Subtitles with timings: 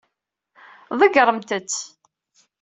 [0.99, 1.79] Ḍeggṛemt-tt.